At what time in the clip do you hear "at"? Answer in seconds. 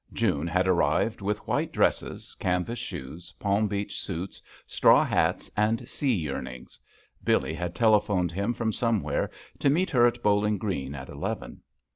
10.07-10.23, 10.95-11.07